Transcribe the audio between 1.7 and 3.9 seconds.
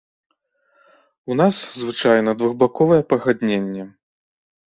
звычайна двухбаковае пагадненне.